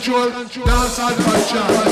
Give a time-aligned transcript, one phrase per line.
[0.00, 1.89] Control, dance and culture.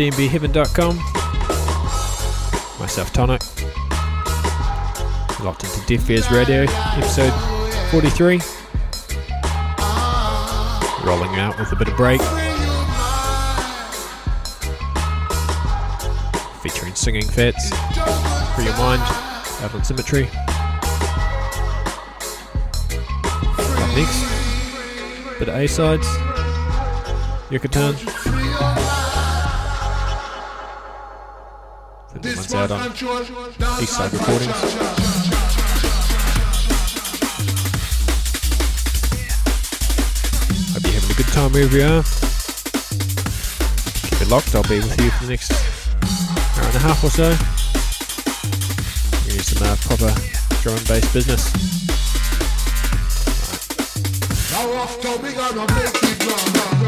[0.00, 0.96] dnbheaven.com.
[2.80, 3.42] Myself, Tonic.
[5.44, 6.62] Locked into Deaf Ears Radio,
[6.96, 7.34] episode
[7.90, 8.40] 43.
[11.04, 12.22] Rolling out with a bit of break.
[16.62, 17.68] Featuring singing fats
[18.54, 19.02] for your mind
[19.74, 20.30] on Symmetry.
[23.52, 26.08] Up next, bit of A sides.
[32.52, 32.80] Yucatan.
[32.80, 32.90] out on
[33.80, 34.54] Eastside Recordings.
[40.72, 42.02] Hope you're having a good time wherever you are.
[44.08, 47.10] Keep it locked, I'll be with you for the next hour and a half or
[47.10, 47.28] so.
[49.30, 50.12] Here's some uh, proper
[50.62, 51.80] drum and bass business.
[55.66, 56.79] Right.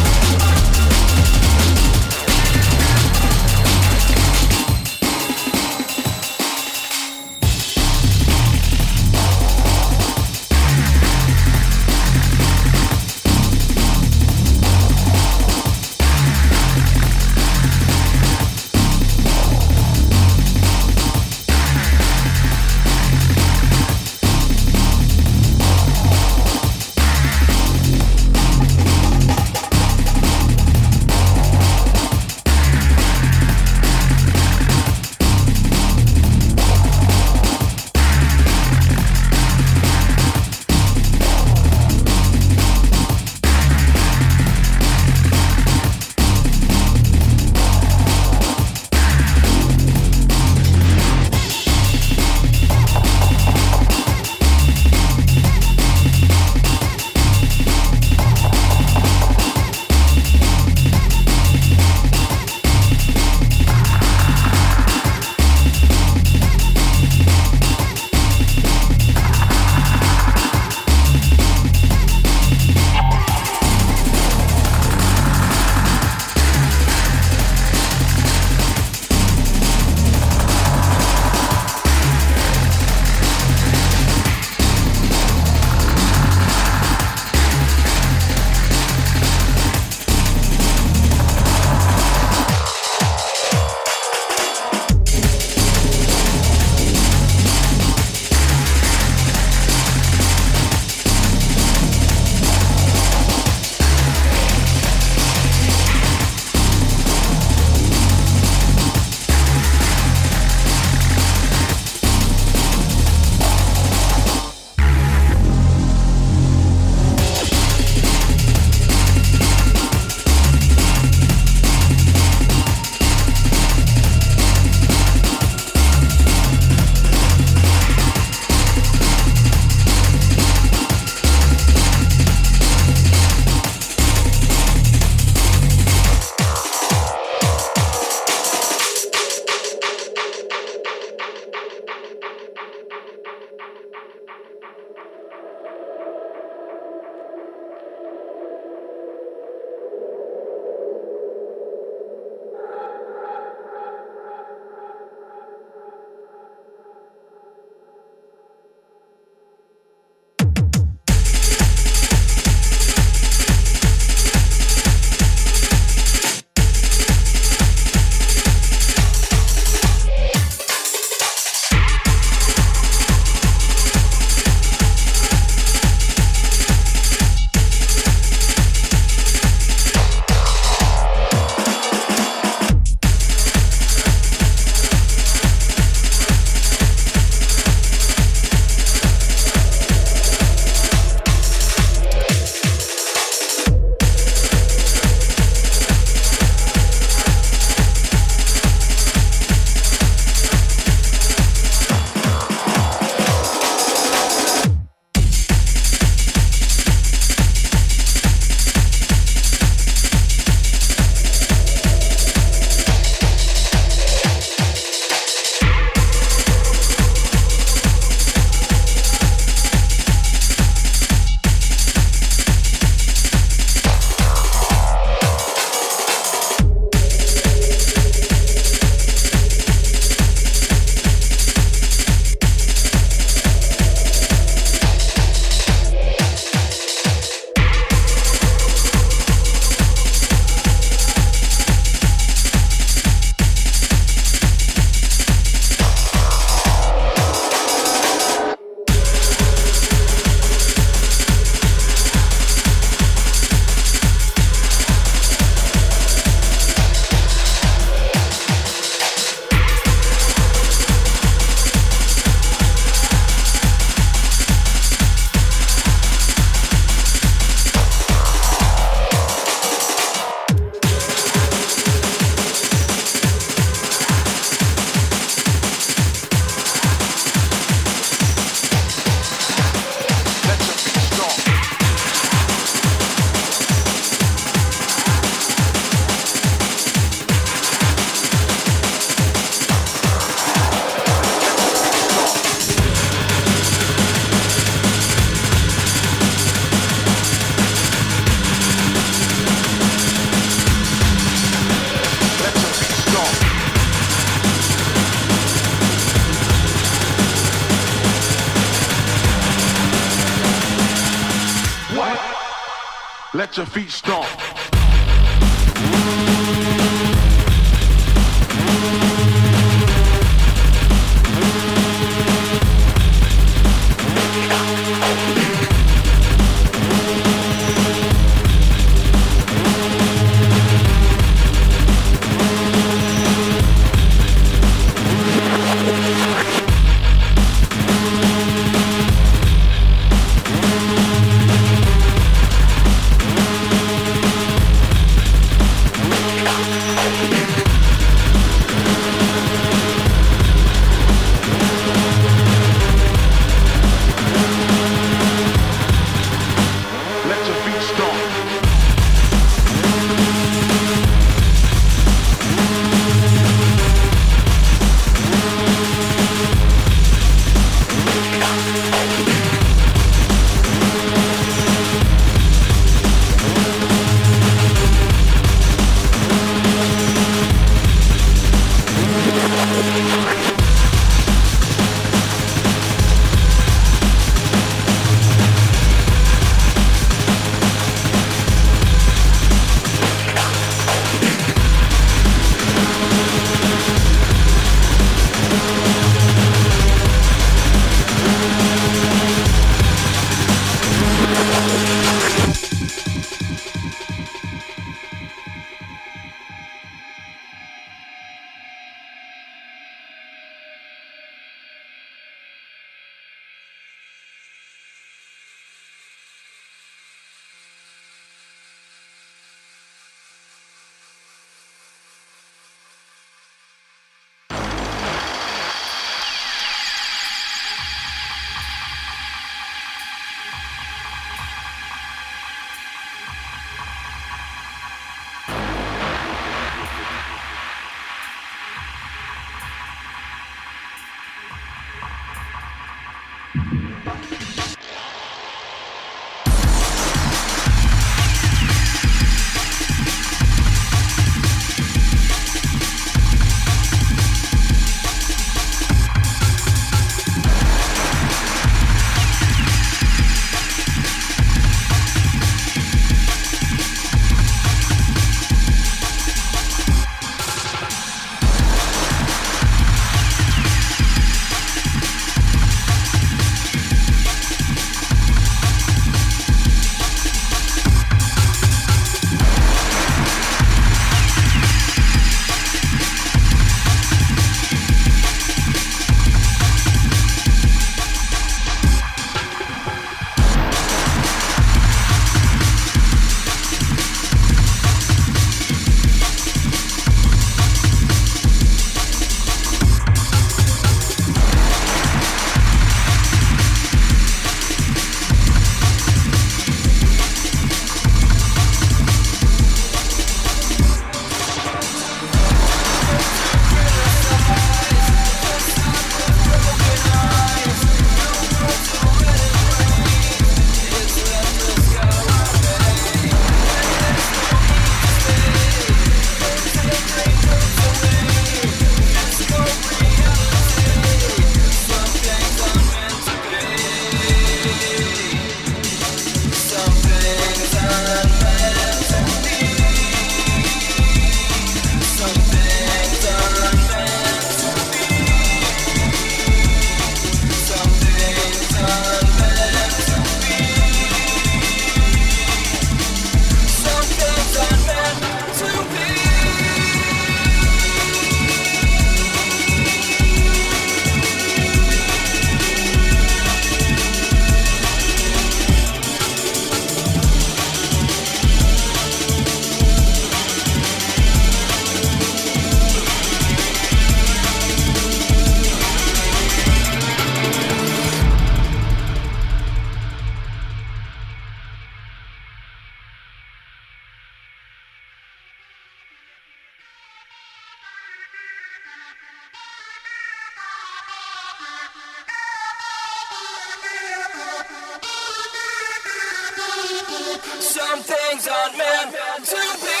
[597.71, 599.15] Some things aren't meant
[599.45, 600.00] to be.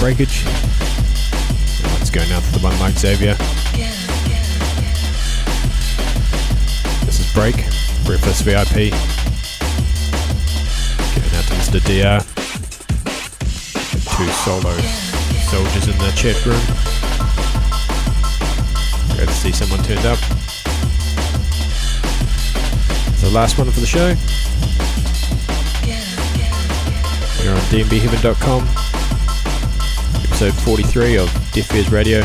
[0.00, 0.46] Breakage.
[1.92, 3.34] Let's go now to the one like Xavier.
[7.04, 7.56] This is Break,
[8.06, 8.94] Breathless VIP.
[11.14, 11.80] Giving out to Mr.
[11.84, 12.24] DR.
[14.16, 14.72] Two solo
[15.50, 16.64] soldiers in the chat room.
[19.16, 20.18] Great to see someone turned up.
[23.12, 24.16] It's the last one for the show.
[27.44, 28.89] We're on dnbheaven.com.
[30.40, 32.22] Episode 43 of Deaf Fears Radio.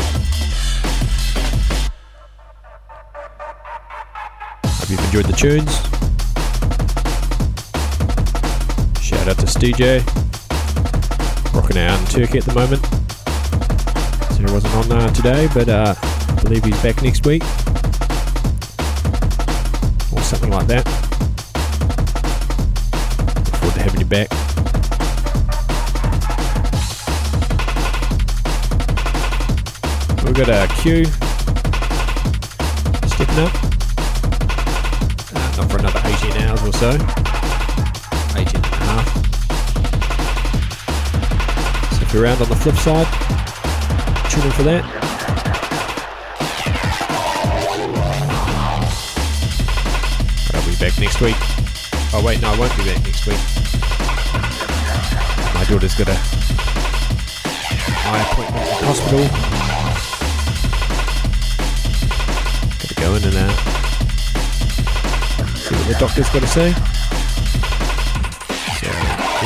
[4.64, 5.70] Hope you've enjoyed the tunes.
[9.02, 10.02] Shout out to STJ.
[11.52, 12.82] Rocking out in Turkey at the moment.
[14.32, 17.42] So he wasn't on uh, today, but uh, I believe he's back next week.
[20.14, 20.86] Or something like that.
[23.44, 24.45] Look forward to having you back.
[30.36, 31.06] We've got a Q
[33.06, 33.54] stepping up.
[35.32, 36.90] Uh, not for another 18 hours or so.
[38.36, 39.08] 18 and a half.
[41.94, 43.06] So if you're around on the flip side,
[44.28, 44.84] tune in for that.
[50.52, 51.36] I'll be back next week.
[52.12, 53.40] Oh wait, no, I won't be back next week.
[55.54, 56.18] My daughter's got a
[58.04, 59.55] eye appointment at the hospital.
[65.56, 66.72] See what the doctor's got to say.
[68.80, 68.86] So,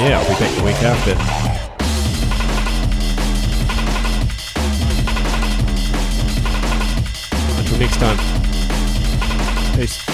[0.01, 1.15] yeah, I'll be back the week after.
[7.79, 8.19] next time.
[9.77, 10.10] Peace.